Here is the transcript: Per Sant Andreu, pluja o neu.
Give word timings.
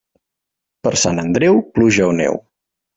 Per 0.87 0.95
Sant 1.03 1.23
Andreu, 1.27 1.63
pluja 1.77 2.11
o 2.13 2.13
neu. 2.25 2.45